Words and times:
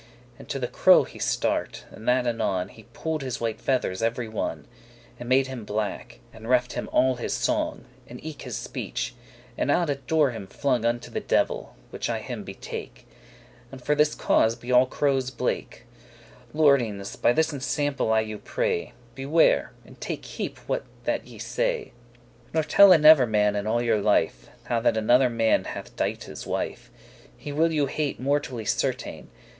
And 0.39 0.49
to 0.49 0.57
the 0.57 0.67
crow 0.67 1.03
he 1.03 1.19
start,* 1.19 1.83
and 1.91 2.07
that 2.07 2.25
anon, 2.25 2.69
*sprang 2.69 2.79
And 2.85 2.93
pull'd 2.93 3.21
his 3.21 3.39
white 3.39 3.61
feathers 3.61 4.01
every 4.01 4.27
one, 4.27 4.65
And 5.19 5.29
made 5.29 5.45
him 5.45 5.63
black, 5.63 6.17
and 6.33 6.49
reft 6.49 6.73
him 6.73 6.89
all 6.91 7.17
his 7.17 7.33
song, 7.35 7.85
And 8.07 8.19
eke 8.25 8.41
his 8.41 8.57
speech, 8.57 9.13
and 9.59 9.69
out 9.69 9.91
at 9.91 10.07
door 10.07 10.31
him 10.31 10.47
flung 10.47 10.85
Unto 10.85 11.11
the 11.11 11.19
devil, 11.19 11.75
*which 11.91 12.09
I 12.09 12.17
him 12.17 12.43
betake;* 12.43 12.61
*to 12.61 12.65
whom 12.65 12.65
I 12.65 12.89
commend 12.97 12.97
him* 12.97 13.67
And 13.73 13.81
for 13.83 13.93
this 13.93 14.15
cause 14.15 14.55
be 14.55 14.71
all 14.71 14.87
crowes 14.87 15.29
blake. 15.29 15.83
Lordings, 16.51 17.15
by 17.15 17.31
this 17.31 17.53
ensample, 17.53 18.11
I 18.11 18.21
you 18.21 18.39
pray, 18.39 18.93
Beware, 19.13 19.71
and 19.85 20.01
take 20.01 20.23
keep* 20.23 20.57
what 20.67 20.83
that 21.03 21.27
ye 21.27 21.37
say; 21.37 21.75
*heed 21.83 21.91
Nor 22.55 22.63
telle 22.63 22.97
never 22.97 23.27
man 23.27 23.55
in 23.55 23.67
all 23.67 23.83
your 23.83 24.01
life 24.01 24.49
How 24.63 24.79
that 24.79 24.97
another 24.97 25.29
man 25.29 25.65
hath 25.65 25.95
dight 25.95 26.23
his 26.23 26.47
wife; 26.47 26.89
He 27.37 27.51
will 27.51 27.71
you 27.71 27.85
hate 27.85 28.19
mortally 28.19 28.65
certain. 28.65 29.29